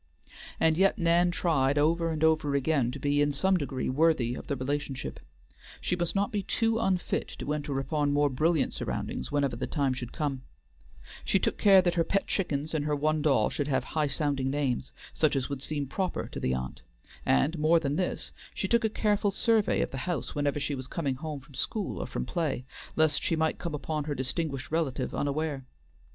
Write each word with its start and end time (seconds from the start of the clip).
And 0.59 0.77
yet 0.77 0.97
Nan 0.97 1.29
tried 1.29 1.77
over 1.77 2.09
and 2.09 2.23
over 2.23 2.55
again 2.55 2.89
to 2.89 2.97
be 2.97 3.21
in 3.21 3.31
some 3.31 3.55
degree 3.55 3.87
worthy 3.87 4.33
of 4.33 4.47
the 4.47 4.55
relationship. 4.55 5.19
She 5.79 5.95
must 5.95 6.15
not 6.15 6.31
be 6.31 6.41
too 6.41 6.79
unfit 6.79 7.27
to 7.37 7.53
enter 7.53 7.79
upon 7.79 8.11
more 8.11 8.27
brilliant 8.31 8.73
surroundings 8.73 9.31
whenever 9.31 9.55
the 9.55 9.67
time 9.67 9.93
should 9.93 10.11
come, 10.11 10.41
she 11.23 11.37
took 11.37 11.59
care 11.59 11.83
that 11.83 11.93
her 11.93 12.03
pet 12.03 12.25
chickens 12.25 12.73
and 12.73 12.85
her 12.85 12.95
one 12.95 13.21
doll 13.21 13.51
should 13.51 13.67
have 13.67 13.83
high 13.83 14.07
sounding 14.07 14.49
names, 14.49 14.91
such 15.13 15.35
as 15.35 15.49
would 15.49 15.61
seem 15.61 15.85
proper 15.85 16.27
to 16.29 16.39
the 16.39 16.55
aunt, 16.55 16.81
and, 17.23 17.59
more 17.59 17.79
than 17.79 17.95
this, 17.95 18.31
she 18.55 18.67
took 18.67 18.83
a 18.83 18.89
careful 18.89 19.29
survey 19.29 19.81
of 19.81 19.91
the 19.91 19.97
house 20.09 20.33
whenever 20.33 20.59
she 20.59 20.73
was 20.73 20.87
coming 20.87 21.13
home 21.13 21.39
from 21.41 21.53
school 21.53 21.99
or 22.01 22.07
from 22.07 22.25
play, 22.25 22.65
lest 22.95 23.21
she 23.21 23.35
might 23.35 23.59
come 23.59 23.75
upon 23.75 24.05
her 24.05 24.15
distinguished 24.15 24.71
relative 24.71 25.13
unawares. 25.13 25.61